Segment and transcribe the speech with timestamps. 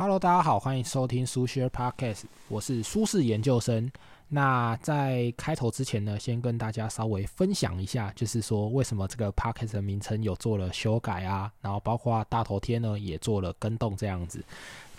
[0.00, 3.90] Hello，大家好，欢迎收听苏轼 Podcast，我是苏轼研究生。
[4.28, 14.44] 那在开头之前呢，先跟大家稍微分享一下，就是说为什么这个 Podcast 的名称有做了修改啊，然后包括大头贴呢也做了更动这样子。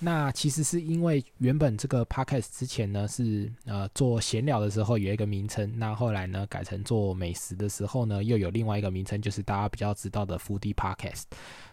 [0.01, 11.23] 那其实是因为原本这个 podcast 之前呢是呃做闲聊的时候有一个名称，那后来呢改成做美食的时候呢又有另外一个名称，就是大家比较知道的 Foodie Podcast。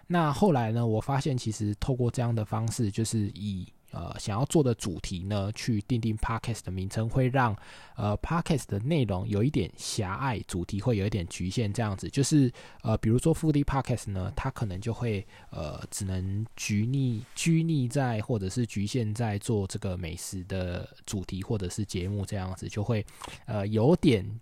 [0.08, 7.56] 那后来呢我发现其实透过这样的方式，就是以呃，想要做的主题呢，去定定 podcast 的名称，会让
[7.96, 23.04] 呃 podcast 的内容有一点狭隘，主题会有一点局限，这样子就是呃，比如说副业 podcast 呢，它可能就会呃，只能拘泥拘泥在，或者是局限在做这个美食的主题或者是节目这样子，就会
[23.46, 24.40] 呃有点。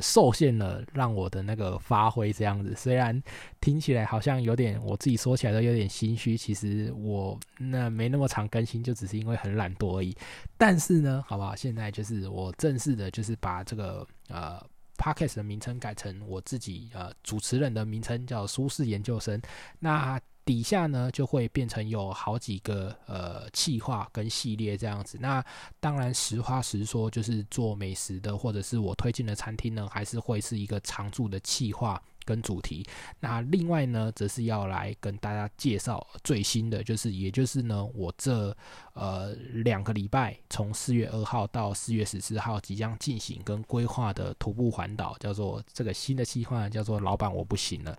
[0.00, 3.20] 受限了，让我的那个发挥这样子，虽然
[3.60, 6.36] 听起来好像有点，我自己说起来都有点心虚。
[6.36, 10.16] 其实我那没那么长更新，就只是因为很懒惰而已。
[10.56, 11.54] 但是呢，好不好？
[11.56, 14.64] 现在就是我正式的，就是把这个呃
[14.96, 19.40] podcast 的名称改成我自己呃主持人的名称，叫苏轼研究生。
[19.78, 25.18] 那底下呢就会变成有好几个呃企划跟系列这样子。
[25.20, 25.44] 那
[25.80, 32.86] 当然实话实说，就是做美食的或者是我推荐的餐厅呢，还是会是一个常驻的企划跟主题。
[33.20, 38.56] 那另外呢，则是要来跟大家介绍最新的，就是也就是呢，我这
[38.94, 39.32] 呃
[39.64, 47.96] 两个礼拜，从四月二号到四月十四号即将进行跟规划的徒步环岛，叫做这个新的计划叫做“老板我不行了”。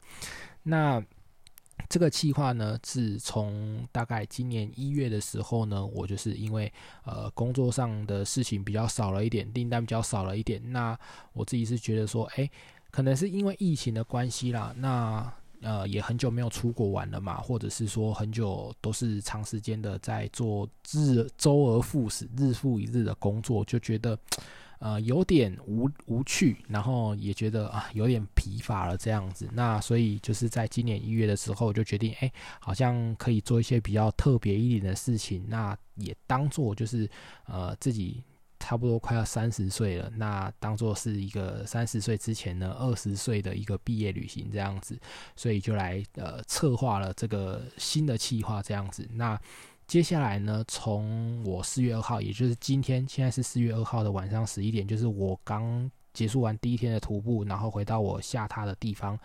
[0.63, 1.03] 那
[1.89, 6.71] 这个计划呢，是从大概今年一月的时候呢，我就是因为
[7.05, 10.97] 呃工作上的事情比较少了一点，订单比较少了一点，那
[11.33, 12.49] 我自己是觉得说，哎，
[12.89, 24.17] 可能是因为疫情的关系啦，那呃也很久没有出国玩了嘛，或者是说很久都是长时间的在做日周而复始、日复一日的工作，就觉得。
[24.83, 29.47] 呃，有点无无趣，然后也觉得啊，有点疲乏了这样子。
[29.53, 32.29] 那所以就是在今年一月的时候，就决定，哎，
[32.59, 35.45] 好像可以做一些比较特别一点的事情。
[35.47, 37.09] 那也当做就是
[37.45, 38.21] 呃，自己
[38.59, 44.99] 差不多快要三十岁了，那当做是一个三十岁之前呢二十岁的一个毕业旅行这样子。
[45.33, 49.07] 所以就来呃策划了这个新的计划这样子。
[49.13, 49.39] 那
[49.87, 59.17] 接下来呢，从我四月二号，也就是今天，现在是四月二号的晚上十一点，就是我刚结束完第一天的徒步，然后回到我下榻的地方。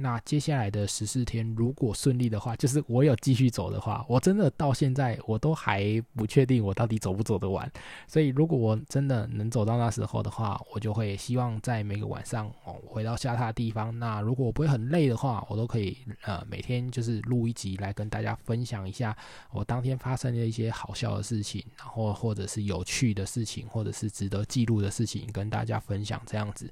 [0.00, 7.68] 那接下来的十四天，如果顺利的话，就是我有继续走的话，我真的到现在我都还不确定我到底走不走得完。
[8.06, 13.98] 所以如果我真的能走到那时候的话，我就会希望在每个晚上哦回到下榻的地方。
[13.98, 19.16] 那如果我不会很累的话，我都可以呃每天就是录一集来跟大家分享一下
[19.50, 26.70] 我当天发生的一些好笑的事情，然后或者是有趣的事情，或者是值得记录的事情，跟大家分享这样子。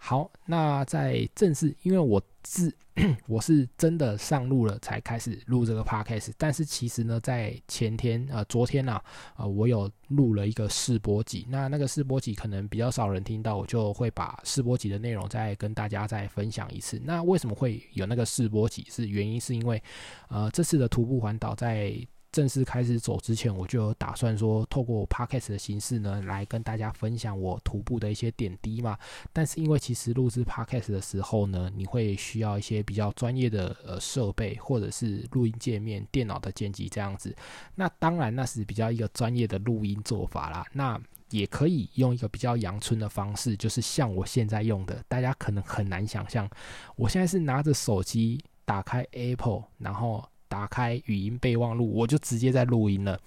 [0.00, 2.74] 好，那在正式，因为我是
[3.28, 8.98] 我是真的上路了才开始录这个 podcast，但是其实呢，在前天呃昨天呐，
[9.36, 16.98] 呃我有录了一个试播集，那那个试播集可能比较少人听到，我就会把试播集的内容再跟大家再分享一次。
[17.04, 18.86] 那为什么会有那个试播集？
[18.90, 19.80] 是原因是因为
[20.28, 21.94] 呃这次的徒步环岛在。
[22.30, 28.98] 正式开始走之前，我就有打算说，透过 podcast 的形式呢，来跟大家分享我徒步的一些点滴嘛。
[29.32, 37.34] 但是因为其实录制 podcast 的时候呢，你会需要一些比较专业的呃设备，或者是录音界面、电脑的剪辑这样子。
[37.74, 40.66] 那当然那是比较一个专业的录音做法啦。
[40.72, 41.00] 那
[41.30, 46.48] 也可以用一个比较阳春的方式，就是像我现在用的，大家可能很难想象，
[46.94, 50.22] 我现在是拿着手机打开 Apple，然后。
[50.48, 53.20] 打开语音备忘录，我就直接在录音了。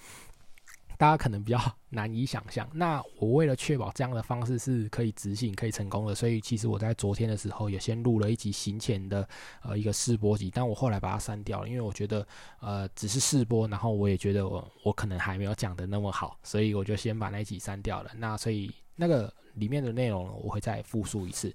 [0.97, 1.59] 大家可能比较
[1.89, 2.69] 难以想象。
[2.73, 9.27] 那我为了确保这样的方式是可以执行、可以成功的，所以其实我在昨天的时候也先录了一集行前的
[9.63, 12.27] 呃一个试播集，但我后来把它删掉了，因为我觉得
[12.59, 18.11] 呃只是试播，然后我也觉得我我可能还没有讲的那么好，所以我就先把那集删掉了。
[18.16, 21.51] 那所以那个里面的内容我会再复述一次。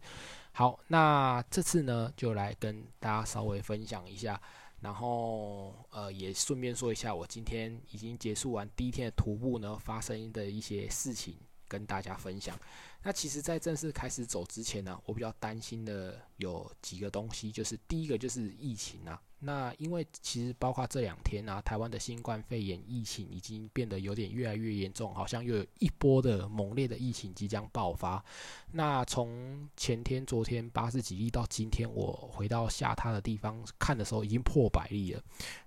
[0.51, 4.41] 好，那这次呢就来跟大家稍微分享一下。
[4.81, 11.35] 然后，呃，也顺便说一下，我今天已经结束完第一天的徒步呢，发生的一些事情
[11.67, 12.59] 跟大家分享。
[13.03, 19.21] 那其实，在正式开始走之前呢，我比较担心的有几个东西，就是第一个就是疫情啊。
[19.39, 28.25] 那因为其实包括这两天啊，台湾的新冠肺炎疫情已经变得有点越来越严重，好像又有一波的猛烈的疫情即将爆发。
[28.73, 35.23] 那从前天、昨天八十几例到今天，我回到下榻的地方看的时候，已经破百例了。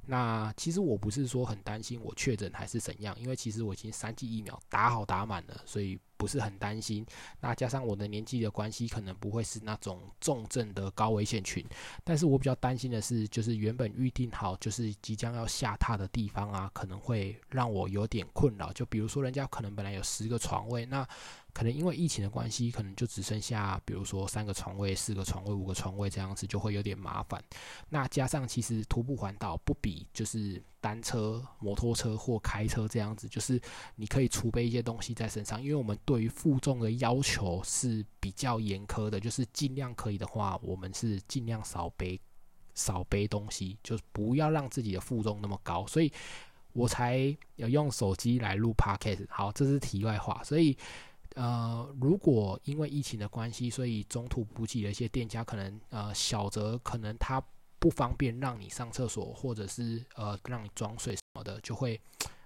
[0.07, 5.99] 那其实我不是说很担心我确诊还是怎样，因为其实我已经三剂疫苗打好打满了，所以。
[6.19, 7.05] 不是很担心，
[7.39, 11.65] 那加上我的年纪的关系，可能不会是那种重症的高危险群。
[12.03, 18.73] 但是我比较担心的是，就是原本预定好就是即将要下榻的地方啊，可能会让我有点困扰。
[18.73, 21.07] 就比如说，人家可能本来有十个床位，那
[21.53, 27.43] 可能因为疫情的关系，可能就只剩下，比如说三个床位、四个床位、五个床位这样子，就会有点麻烦。
[27.89, 33.59] 那加上其实徒步环岛不比就是单车、摩托车或开车这样子，就是
[33.95, 42.19] 你可以储备一些东西在身上，因为我们对于负重的要求是比较严苛的，就是尽量可以的话，我们是尽量少背
[42.75, 46.13] 少背东西，就是不要让自己的负重那么高，所以
[46.73, 49.25] 我才有用手机来录 podcast。
[49.29, 50.77] 好，这是题外话，所以。
[51.39, 57.41] 呃，如果因为疫情的关系，所以中途补给的一些店家可能呃小则可能他
[57.79, 61.97] 不方便让你上厕所，或者是呃让你装水什么的，就会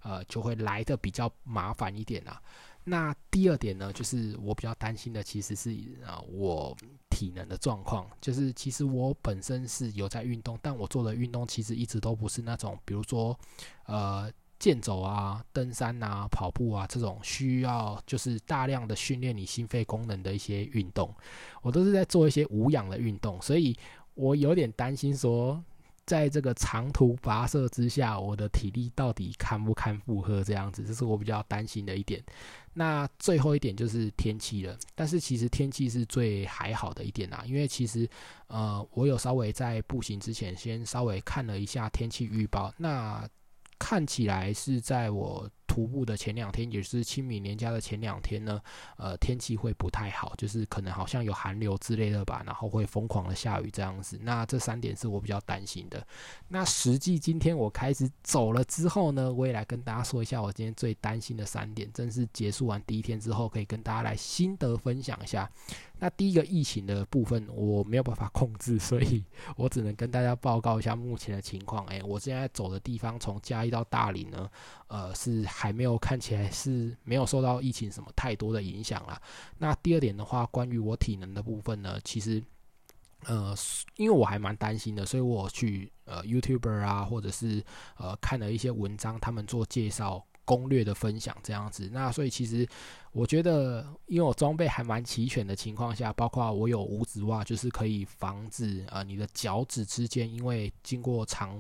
[0.04, 2.40] 呃就会来的比较麻烦一点啊。
[2.84, 5.72] 那第二点呢，就是我比较担心的其实是
[6.06, 6.78] 啊我
[7.10, 13.36] 体能的状况，就是其实我本身是有在运动，但我做的运动其实一直都不是那种，比如说
[13.86, 14.32] 呃。
[14.60, 21.14] 健走啊、登山啊、跑步啊，这种需要就是大量的训练你心肺功能的一些运动，
[21.62, 23.76] 我都是在做一些无氧的运动，所以
[24.14, 25.62] 我有点担心说，
[26.06, 32.24] 在这个长途跋涉之下，我的体力到底堪不堪负荷这样子，这是我比较担心的一点。
[32.74, 38.08] 那最后一点就是天气了，但是其实天气是最还好的一点啦，因为其实
[38.48, 43.28] 呃，我有稍微在步行之前先稍微看了一下天气预报，那。
[43.84, 45.50] 看起来是在我。
[45.74, 48.62] 徒步的前两天，也就是清明年假的前两天呢，
[48.96, 54.20] 呃，天气会不太好，就是可能好像有寒流之类的吧，然后会疯狂的下雨这样子。
[54.22, 56.06] 那这三点是我比较担心的。
[56.48, 61.92] 那实际今天我开始走了之后呢，我也来跟大家说一下我今天最担心的三点。
[61.92, 65.50] 正式结束完第一天之后，可以跟大家来心得分享一下。
[65.98, 69.24] 那第一个疫情的部分我没有办法控制，所以
[69.56, 71.86] 我只能跟大家报告一下目前的情况。
[71.88, 74.50] 诶，我现在走的地方从嘉义到大理呢，
[74.94, 75.44] 呃，是。
[75.48, 79.20] 还没有看起来是没有受到疫情什么太多的影响啦。
[79.58, 82.44] 那第二点的话，关于我体能的部分呢，其实
[83.26, 83.56] 呃，
[83.96, 87.64] 因为我还蛮担心的，所以我去呃 YouTuber 啊，或者是
[87.98, 91.90] 呃看了一些文章，他们做介绍攻略的分享这样子。
[91.92, 92.68] 那所以其实
[93.14, 101.58] 我觉得，因为我装备还蛮齐全的情况下，包括我有五指袜，就是可以防止呃你的脚趾之间因为经过长。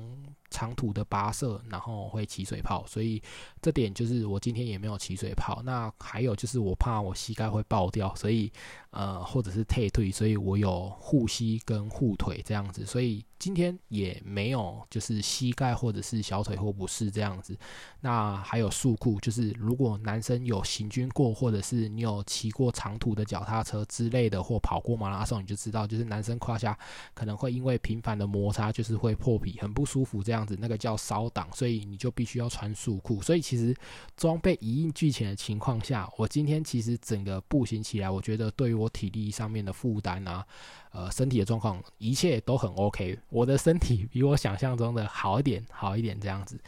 [0.53, 3.19] 长途的跋涉，然后会起水泡，所以
[3.59, 5.63] 这点就是我今天也没有起水泡。
[5.65, 8.51] 那还有就是我怕我膝盖会爆掉，所以
[8.91, 17.57] 呃或者是退退，所以我有护膝跟护腿这样子，所以今天也没有就是膝盖或者是小腿或不是这样子。
[17.99, 26.77] 那还有束裤，就是如果男生有行军过，或者是你有骑过长途的脚踏车之类的，或跑过马拉松，你就知道，就是男生胯下
[27.15, 30.42] 可能会因为频繁的摩擦，就是会破皮，很不舒服这样。
[30.45, 33.21] 子那个叫烧挡，所以你就必须要穿束裤。
[33.21, 33.75] 所以其实
[34.15, 40.45] 装备一应俱全的情况下，我今天其实整个步行起来，我觉得对于我体力上面的负担啊，
[40.91, 43.17] 呃，身体的状况，一切都很 OK。
[43.29, 46.59] 我的身体比我想象中的好一点，好一点这样子。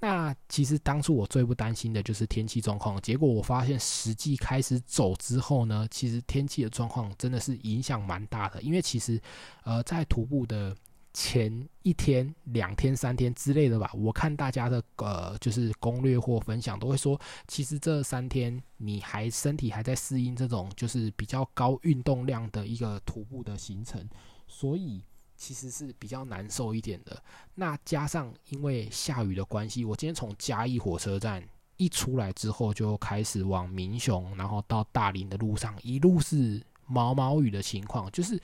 [0.00, 8.60] 那其实当初我最不担心的就是天气状况，结果我发现实际开始走之后呢，其实天气的状况真的是影响蛮大的。
[8.62, 9.20] 因为其实
[9.64, 10.76] 呃，在徒步的。
[11.14, 24.08] 前一天、两天、三天之类的吧，我看大家的呃，就是攻略或分享都会说，其实这三天你还身体还在适应这种就是比较高运动量的一个徒步的行程，
[24.48, 25.04] 所以
[25.36, 27.22] 其实是比较难受一点的。
[27.54, 38.40] 那加上因为下雨的关系，我今天从嘉义火车站一出来之后，就开始往民雄，然后到大林的路上，一路是毛毛雨的情况，就是。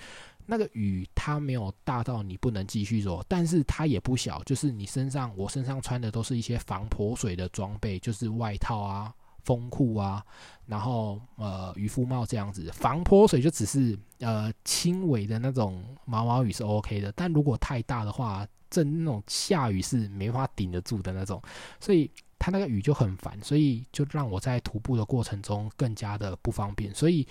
[0.51, 9.13] 那个雨它没有大到你不能继续走，但是它也不小，就是你身上我身上穿的都是一些防泼水的装备，就是外套啊、
[9.45, 10.25] 风裤啊，
[10.65, 12.71] 然后呃渔夫帽这样子。
[12.73, 21.43] 防泼水就只是呃轻微的那种毛毛雨是 OK 的，但如果太大的话，正那种下雨是没法顶得住的那种，
[21.79, 27.29] 所以它那个雨就很烦，所以就让我在徒步的过程中更加的不方便，所以。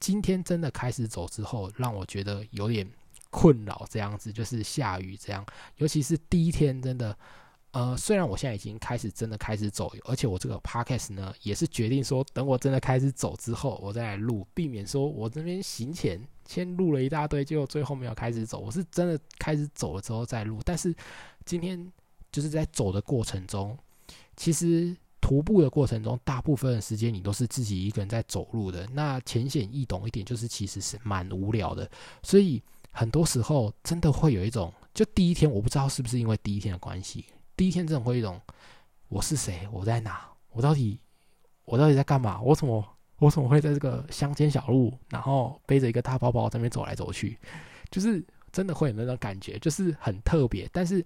[0.00, 2.88] 今天真的开始走之后，让我觉得有点
[3.30, 5.44] 困扰，这样子就是下雨这样，
[5.76, 7.16] 尤其是第一天真的。
[7.72, 18.58] 呃，虽然我现在已经开始真的开始走，而且我这个 podcast 呢，也是决定说，等我真的开始走之后，我再来录，避免说我这边行前先录了一大堆，结果最后没有开始走。
[18.58, 20.94] 我是真的开始走了之后再录，但是
[21.44, 21.92] 今天
[22.32, 23.76] 就是在走的过程中，
[24.34, 28.86] 其实徒步的过程中，大部分的时间你都是自己一个人在走路的。
[28.92, 31.90] 那浅显易懂一点，就是其实是蛮无聊的，
[32.22, 37.24] 所以很多时候真的会有一种，就第一天我不知道是不是因为第一天的关系。
[37.56, 38.40] 第一天真的会一种，
[39.08, 39.68] 我是谁？
[39.72, 40.28] 我在哪？
[40.50, 40.98] 我到底
[41.64, 42.40] 我到底在干嘛？
[42.40, 42.84] 我怎么
[43.18, 47.36] 我怎么会在这个乡间小路，然后背着一个大包包在那边走来走去？
[47.90, 50.68] 就是真的会有那种感觉，就是很特别。
[50.72, 51.04] 但是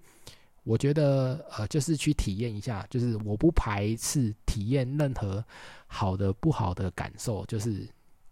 [0.64, 5.44] 我觉得呃，就是去体验一下，就是我不排斥体验任何
[5.86, 7.88] 好的不好的感受，就是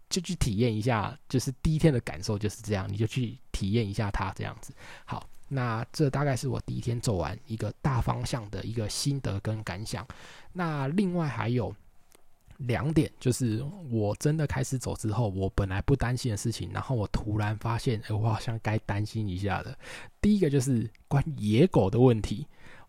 [0.09, 4.73] 就去体验一下，就是第一天的感受就是这样，你就去体验一下它这样子。
[5.05, 5.27] 好。
[5.53, 10.07] 那这大概是我第一天走完一个大方向的一个心得跟感想。
[10.53, 11.75] 那另外还有
[12.67, 19.77] 两点，就是我真的开始走之后，我本来不担心的事情，然后我突然发现，哎，我好像该担心一下的。
[20.21, 22.47] 第一个就是关于野狗的问题。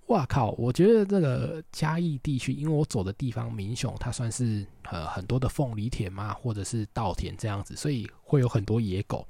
[0.09, 0.51] 哇靠！
[0.59, 9.27] 我觉得这个嘉义地区，因为我走的地方民雄，它算是呃很多的凤梨田嘛，或者是稻田这样子，所以会有很多野狗。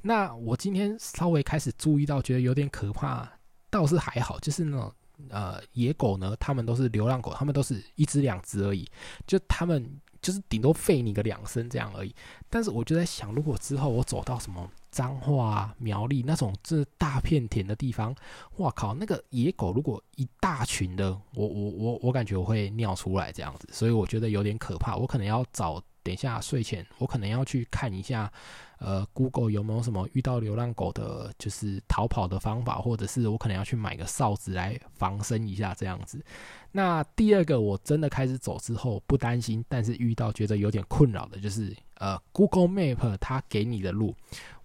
[0.00, 3.30] 那我今天稍微开始注意到，觉得有点可怕，
[3.70, 4.90] 倒是还好，就是那种
[5.30, 8.88] 呃野狗呢，他们都是流浪狗，他们都是一只两只而已，
[9.26, 12.14] 就他们就是顶多吠你个两声这样而已。
[12.48, 14.70] 但是我就在想，如果之后我走到什么。
[14.94, 18.14] 脏话苗栗那种这大片田的地方，
[18.58, 18.94] 哇靠！
[18.94, 24.94] 那个野狗如果一大群的，我我我我感觉我会尿出来这样子，所以我觉得有点可怕。
[24.94, 28.32] 我可能要找等一下睡前，我可能要去看一下，
[28.78, 36.24] 呃，Google 有没有什么遇到流浪狗的，就是逃跑的方法，或者是我可能要去买个哨子来防身一下这样子。
[36.70, 41.74] 那第二个，我真的开始走之后不担心，但是遇到觉得有点困扰的就是。
[41.98, 44.14] 呃，Google Map 它给你的路，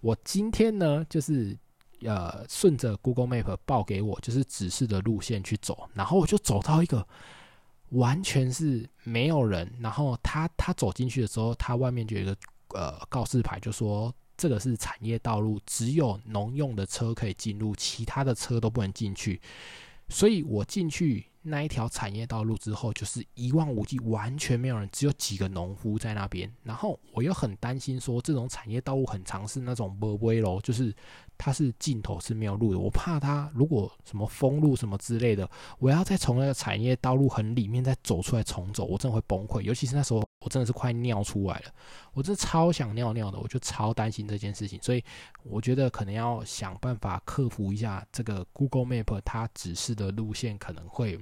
[0.00, 1.56] 我今天呢就是
[2.02, 7.06] 呃顺着 Google Map 报给我就是指示的路线去走，然后我就走到一个
[7.90, 12.36] 完全是没有人，然后他他走进去的时候，他外面就有一个
[12.70, 19.40] 呃告示牌，就说这个是产业道路，只有农用的车可以进入，其他的车都不能进去，
[20.08, 21.26] 所以我进去。
[21.42, 26.52] 那一条产业道路之后，就是一望无际，完全没有人，只有几个农夫在那边。
[26.62, 30.94] 然后我又很担心，说这种产业道路很长，是那种不危楼，就是
[31.38, 32.78] 它是尽头是没有路的。
[32.78, 39.62] 我怕它如果什么封路什么之类的，我要再从那个产业道路很里面再走出来重走，我真的会崩溃。
[39.62, 41.72] 尤其是那时候，我真的是快尿出来了，
[42.12, 44.78] 我真的超想尿尿的，我就超担心这件事情。
[44.82, 45.02] 所以
[45.42, 51.18] 我觉得可能要想办法克服一下这个 Google Map 它指示的路线可能会。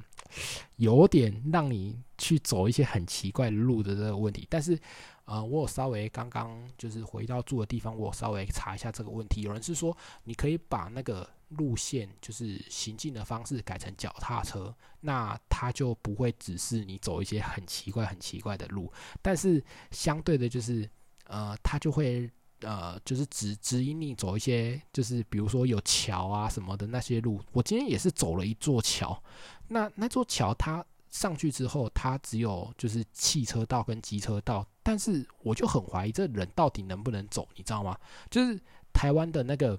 [0.76, 4.78] 有点让你去走一些很奇怪的路的这个问题，但是，
[5.24, 9.42] 呃，我有稍微刚刚就是回到住的地方，我稍微查一下这个问题。
[9.42, 18.92] 有人是说，你可以把那个路线就是行进的方式改成脚踏车，那它就不会只是你走一些很奇怪、很奇怪的路。
[19.20, 20.88] 但是相对的，就是
[21.24, 22.30] 呃，它就会。
[22.62, 27.40] 呃，就是指指引你走一些，就是比如说有桥啊什么的那些路。
[27.52, 29.22] 我今天也是走了一座桥，
[29.68, 37.96] 那那座桥它上去之后，它只有就是汽车道跟机车道，但是我就很怀疑这人到底能不能走，你知道吗？
[38.30, 38.60] 就是
[38.92, 39.78] 台湾的那个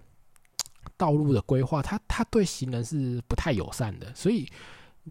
[0.96, 4.50] 道路的规划，它它对行人是不太友善的，所以。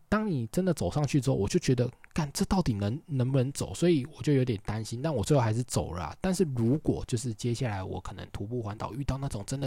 [0.08, 3.74] 当你真的走上去之后，我就觉得，干这到底能能不能走？
[3.74, 5.02] 所以我就有点担心。
[5.02, 6.16] 但我最后还是走了。
[6.20, 9.66] 但是如果就是接下来我可能徒步环岛遇到那种真的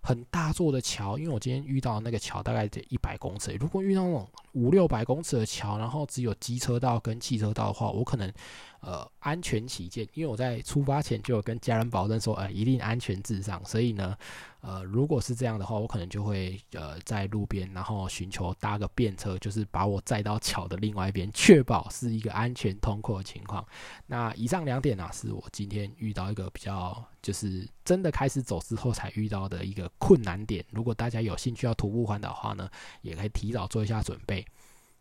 [0.00, 3.52] 很大座的桥，因为我今天遇到那个桥大概得一百公尺。
[3.60, 8.32] 如果遇到那种五六百公尺的桥，然后只有机车道跟汽车道的话，我可能。
[8.80, 13.62] 呃，安全起见，因为我在出发前就有跟家人保证说，呃，一定安全至上。
[13.64, 14.16] 所以呢，
[14.62, 23.62] 呃，如果是这样的话，我可能就会呃在路边，然后寻求搭个便车，就是把我载到桥的另外一边，确保是一个安全通过的情况。
[24.06, 30.64] 那以上两点呢，是我今天遇到一个比较，就是真的开始走之后才遇到的一个困难点。
[30.70, 32.66] 如果大家有兴趣要徒步环岛的话呢，
[33.02, 34.44] 也可以提早做一下准备。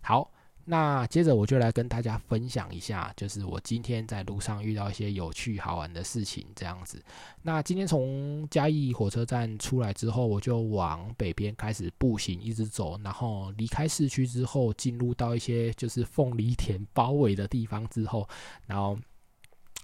[0.02, 0.30] 好。
[0.72, 7.04] 那接着我就来跟大家分享一下，就是我今天在路上遇到一些有趣好玩的事情，这样子。
[7.42, 18.30] 那今天从嘉义火车站出来之后，我就往北边开始步行，一直走，然后离开市区之后，进入到一些就是凤梨田包围的地方之后，
[18.68, 18.96] 然后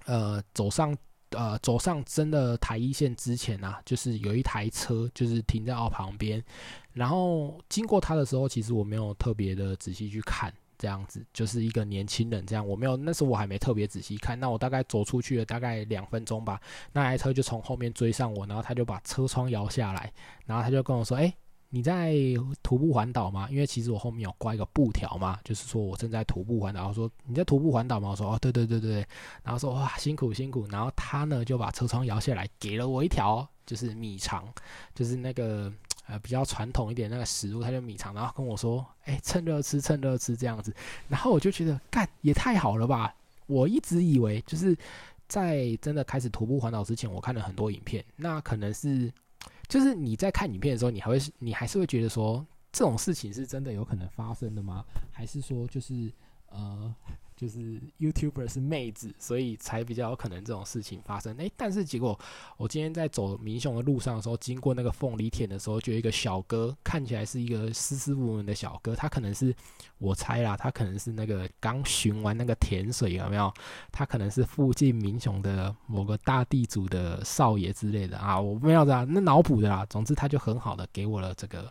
[0.06, 0.96] 呃走上。
[1.32, 6.42] 呃走上真的台一线之前啊，就是有一台车就是停在我旁边，
[6.94, 10.54] 然后经过它的时候，其实我没有特别的仔细去看。
[10.78, 14.40] 这样子就是一个年轻人，这样我没有，那时候我还没特别仔细看。
[14.40, 16.60] 那我大概走出去了大概两分钟吧，
[16.92, 20.12] 那台车就从后面追上我，然后他就把车窗摇下来，
[20.46, 21.34] 然后他就跟我说：“哎，
[21.70, 22.14] 你在
[22.62, 26.88] 徒步环岛吗？”因为其实我后面有挂一个布条嘛，就是说我正在徒步环岛。
[26.88, 29.06] 我说：“你在徒步环岛吗？”我说：“哦，对对对对。”
[29.44, 34.48] 然后说：“哇，辛苦辛苦。”然后他呢就把车窗摇下来，给了我一条就是米肠，
[34.94, 35.72] 就是那个。
[36.08, 40.74] 呃，比较传统一点那个食物，他就米肠，然后跟我说：“哎，趁热吃，趁热吃这样子。”
[41.10, 43.14] 然后我就觉得，干也太好了吧！
[43.48, 44.78] 我一直以为就是
[45.28, 49.12] 在真的开始徒步环岛之前，我看了很多影片，那可能是
[49.68, 54.86] 就是你在看影片的时候，你还会你还是会觉得说，这种事情是真的有可能发生的吗？
[55.12, 56.12] 还是说就是
[56.50, 56.94] 呃？
[57.36, 61.36] 就是 YouTuber 是妹子，所以才比较有可能这种事情发生。
[61.38, 62.18] 诶，但是结果
[62.56, 68.96] 我今天在走明雄的路上的时候，经过那个凤梨田的时候，就有一个小哥，看起来是一个斯斯文文的小哥。
[68.96, 69.54] 他可能是
[69.98, 73.54] 我猜啦，他可能是那个刚寻完那个甜水有没有？
[73.92, 79.86] 他可能是附近明雄的某个大地主的少爷之类的啊，我没有的，那脑补的啦。
[79.90, 81.70] 总之，他就很好的给我了这个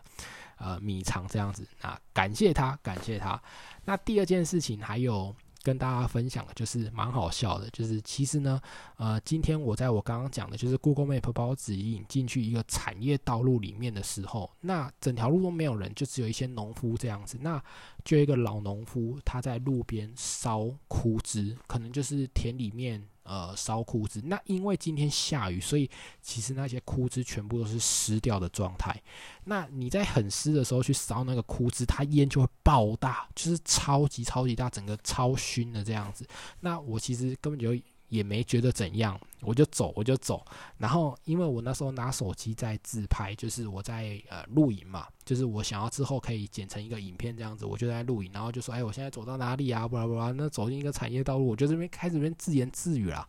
[0.57, 3.41] 呃米肠这样子啊，感谢他，感谢他。
[3.85, 5.35] 那第二件事情还有。
[5.65, 8.61] 跟大家分享的就是蛮好笑的，就是其实呢，
[8.97, 17.39] 呃，今天我在我刚刚讲的，就是 Google Map 把我指引进去一个产业道路里面的时候，那整条路都没有人，就只有一些农夫这样子。
[17.41, 17.59] 那
[18.03, 23.03] 就一个老农夫他在路边烧枯枝，可能就是田里面。
[23.25, 25.89] 呃，烧枯枝，那因为今天下雨，所以
[26.21, 28.95] 其实那些枯枝全部都是湿掉的状态。
[29.43, 36.25] 那你在很湿的时候去烧那个枯枝，它烟就会爆大，就是超级超级大，整个超熏的这样子。
[36.59, 37.75] 那我其实根本就。
[38.09, 40.45] 也没觉得怎样，我就走，我就走。
[40.77, 53.27] 然后，因为我那时候拿手机在自拍，就是我在呃录影嘛，就是我想要之后可以剪成一个影片这样子，我就在录影，然后就说：“哎，我现在走到哪里啊？”不啦不啦，那走进一个产业道路，我就这边开始边自言自语啦。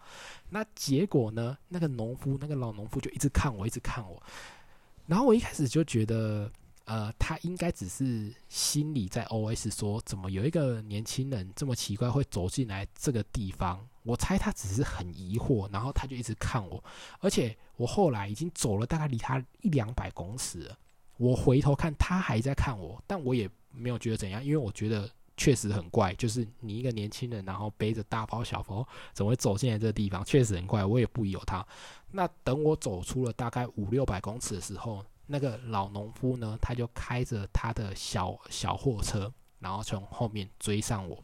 [0.51, 4.23] 那结果呢，那个农夫，那个老农夫就一直看我，一直看我。
[5.07, 6.51] 然后我一开始就觉得。
[6.89, 13.85] 呃，他应该只是心里在 OS 说，怎么有一个年轻人这么奇怪会走进来这个地方？
[14.07, 16.83] 我猜他只是很疑惑，然后他就一直看我，
[17.21, 20.79] 而且我后来已经走了大概离他一两百公尺了，
[21.17, 30.25] 我回头看他还在看我，但我也没有觉得怎样，因为我觉得确实很怪，就是你一个年轻人，然后背着大包小包，怎么会走进来这个地方？
[30.25, 31.67] 确实很怪，我也不疑有他。
[32.13, 35.05] 那等我走出了大概五六百公尺的时候。
[35.29, 41.21] 那个老农夫呢，他就开着他的小小货车，然后从后面追上我，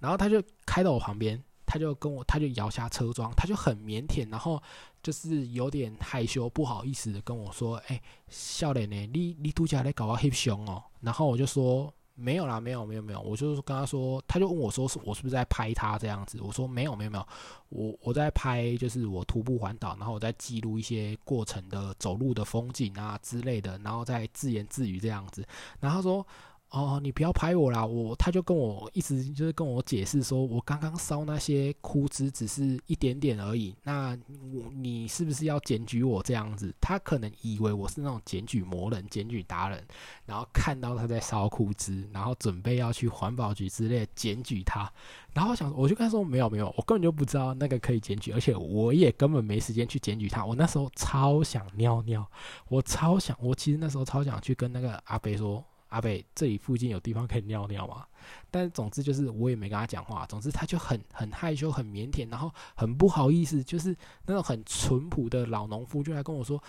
[0.00, 1.42] 然后他就开到我旁边，
[1.74, 4.62] 他就跟我，他就摇下车窗，他就很腼腆，然后
[5.02, 9.10] 就是有点害羞、不好意思的跟我说：“哎，笑脸呢？
[9.12, 11.92] 你你度假来搞我黑熊哦？”然后我就说。
[12.16, 17.26] 没有啦，没有没有没有，我就跟他说，他就问我说是我是不是在拍他这样子，我说没有没有没有，
[17.70, 25.44] 我我在拍就是我徒步环岛，然后我在记录一些过程的走路的风景啊之类的，然后再自言自语这样子，
[25.80, 26.24] 然后他说。
[26.70, 27.86] 哦，你不要拍我啦！
[27.86, 33.72] 我他就跟我一直就是跟我解释说，我刚刚烧那些枯枝只是一点点而已。
[33.84, 34.18] 那
[34.52, 36.74] 我你是不是要检举我这样子？
[36.80, 39.86] 他可能以为我是那种检举魔人、检举达人，
[40.26, 44.92] 然后看到他在烧枯枝，然后准备要去环保局之类检举他。
[45.32, 50.44] 然后想，我就跟他说没有没有，我根本就不知道那个可以检举，而且我也根本没时间去检举他。
[50.44, 52.28] 我那时候超想尿尿，
[52.66, 55.64] 我超想，我其实那时候超想去跟那个阿北说。
[55.94, 58.04] 阿北，这里附近有地方可以尿尿吗？
[58.50, 60.26] 但总之就是我也没跟他讲话。
[60.26, 66.60] 总之他就很很害羞、很腼腆，然后很不好意思，就是那种很淳朴的老农夫就来跟我说，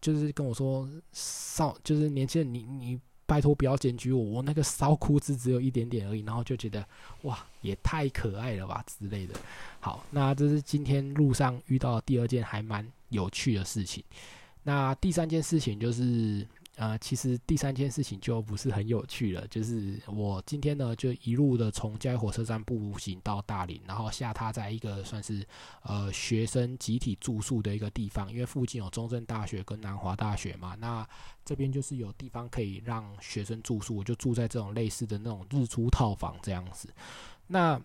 [0.00, 6.22] 就是跟我说少，就是年轻人，你你拜托不要检举我，我那个烧枯枝只有一点点而已。
[6.22, 6.84] 然后就觉得
[7.22, 9.34] 哇，也太可爱了吧之类的。
[9.78, 14.02] 好，那这是今天路上遇到第二件还蛮有趣的事情。
[14.64, 16.44] 那第三件事情就是。
[16.76, 25.46] 呃，其实第三件事情就不是很有趣了，就是我今天呢就一路的从嘉义火车站步行到大林，然后下榻在一个算是
[25.82, 31.06] 呃学生集体住宿的一个地方，因为附近有中正大学跟南华大学嘛，那
[31.44, 36.88] 这边就是有地方可以让学生住宿，我就住在这种类似的那种日租套房这样子，
[37.46, 37.80] 那。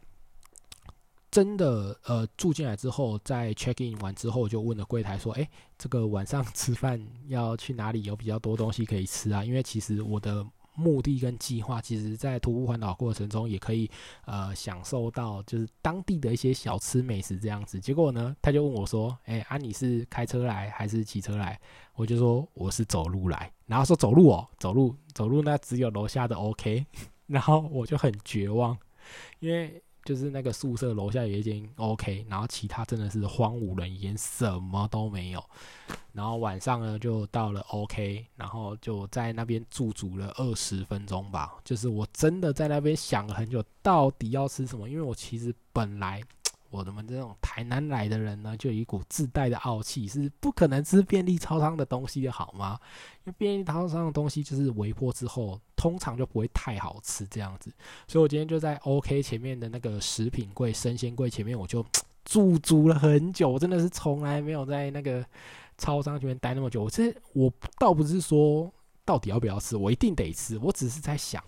[1.29, 8.01] 真的，呃，住进来之后，在 check in 完之后，就问了柜台说：“哎，这个晚上吃饭要去哪里？
[8.03, 13.91] 有比较多东西可以吃啊？”因为其实我的目的跟计划，其实在徒步环岛过程中也可以
[14.25, 17.77] 呃享受到就是当地的一些小吃美食这样子。
[17.77, 21.59] 结果呢，他就问我说：“哎，啊你是开车来还是骑车来？”
[21.93, 26.85] 我就说我是走路来，然后说走路哦，走路走路那只有楼下的 OK，
[27.25, 28.77] 然后我就很绝望，
[29.39, 29.83] 因为。
[30.08, 35.43] 就是那个宿舍楼下有一间 OK，然后其他真的是荒无人烟，什么都没有。
[36.13, 41.58] 然后晚上呢就到了 OK，然后就在那边驻足了二十分钟吧。
[41.65, 44.88] 就是我真的在那边想了很久，到底要吃什么？
[44.89, 46.24] 因为我其实本来。
[46.69, 52.80] 我们这种台南来的人呢，就有一股自带的傲气，是不可能吃便利超商的东西的好吗？
[53.23, 57.71] 因为便利超商的东西就是微波之后，通常就不会太好吃这样子。
[58.08, 61.86] 所以我今天就在 OK 前面的那个食品柜、生鲜柜前面，我就
[62.25, 63.49] 驻足了很久。
[63.49, 65.25] 我真的是从来没有在那个
[65.77, 66.84] 超商前面待那么久。
[66.84, 68.71] 我这我倒不是说
[69.06, 70.58] 到底要不要吃，我一定得吃。
[70.60, 71.43] 我只是在想，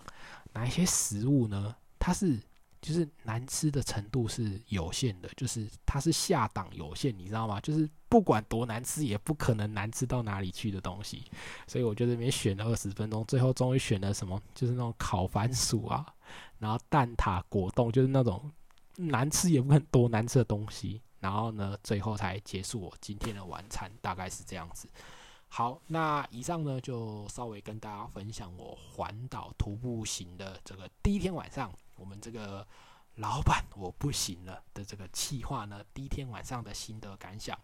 [0.54, 1.76] 哪一些食物呢？
[2.00, 2.40] 它是。
[2.82, 7.60] 就是难吃的程度是有限的，就是它是下档有限，你知道吗？
[7.60, 11.26] 就是不管多难吃，也不可能难吃到哪里去的东西。
[11.68, 14.42] 所以我就这边选了二十分钟，最后终于选了什么？
[14.56, 16.06] 就是那种烤番薯啊，
[16.58, 18.50] 然后蛋挞果冻，就是那种
[18.96, 21.02] 难吃也不很多难吃的东西。
[21.20, 24.88] 然后呢，最后才结束我今天的晚餐，大概是这样子。
[25.50, 31.70] 好，那以上呢就稍微跟大家分享我环岛徒步行的这个第一天晚上。
[32.00, 32.66] 我们这个
[33.16, 37.58] 老板我不行了的这个计划呢，第一天晚上的心得感想。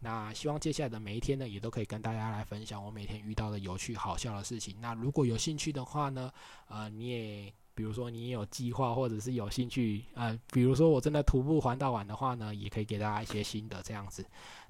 [0.00, 4.76] 那希望接下来的每一天呢，也都可以跟大家来分享我每天遇到的有趣好笑的事情。
[4.80, 6.30] 那如果有兴趣的话呢，
[6.68, 14.26] 呃，你也比如说你也有计划或者是有兴趣，呃，比如说我真的徒步环岛玩的话呢，也可以给大家一些心得这样子。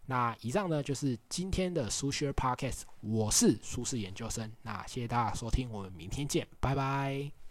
[0.06, 4.52] 那以上呢就是今天的苏轼 Podcast，我是苏轼研究生。
[4.62, 7.43] 那谢谢大家收听，我们明天见，拜拜。